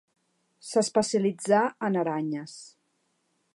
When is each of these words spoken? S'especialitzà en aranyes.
S'especialitzà 0.69 1.61
en 1.89 2.01
aranyes. 2.05 2.59